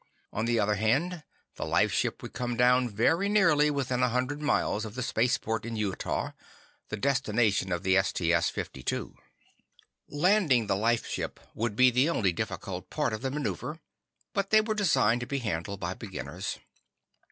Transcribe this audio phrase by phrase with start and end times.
[0.33, 1.21] On the other hand,
[1.57, 5.63] the lifeship would come down very neatly within a few hundred miles of the spaceport
[5.63, 6.31] in Utah,
[6.89, 9.13] the destination of the STS 52.
[10.09, 13.79] Landing the lifeship would be the only difficult part of the maneuver,
[14.33, 16.57] but they were designed to be handled by beginners.